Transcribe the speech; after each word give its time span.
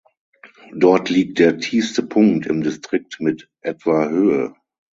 Dort 0.73 1.09
liegt 1.11 1.37
der 1.37 1.59
tiefste 1.59 2.01
Punkt 2.01 2.47
im 2.47 2.63
Distrikt 2.63 3.19
mit 3.19 3.51
etwa 3.61 4.09
Höhe. 4.09 4.55